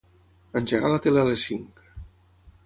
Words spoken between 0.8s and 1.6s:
la tele a les